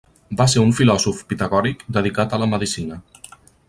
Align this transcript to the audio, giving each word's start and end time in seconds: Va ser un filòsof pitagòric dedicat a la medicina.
Va 0.39 0.47
ser 0.53 0.63
un 0.67 0.73
filòsof 0.77 1.21
pitagòric 1.33 1.87
dedicat 1.99 2.35
a 2.39 2.43
la 2.45 2.53
medicina. 2.57 3.03